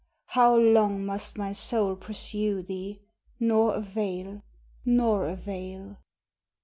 How 0.25 0.55
long 0.55 1.05
must 1.05 1.37
my 1.37 1.53
soul 1.53 1.95
pursue 1.95 2.63
thee, 2.63 3.01
Nor 3.39 3.75
avail, 3.75 4.41
nor 4.83 5.27
avail? 5.29 5.97